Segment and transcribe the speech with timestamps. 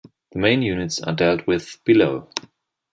[0.31, 2.27] The main units are dealt with below.